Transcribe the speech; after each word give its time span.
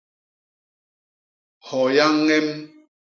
Hoya 1.67 2.07
ññem. 2.25 2.47